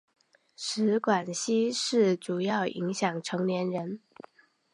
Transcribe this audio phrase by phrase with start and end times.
[0.55, 3.99] 食管憩室主要影响成年人。